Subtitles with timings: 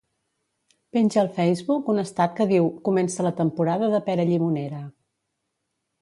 [0.97, 4.85] Penja al Facebook un estat que diu "comença la temporada de pera llimonera".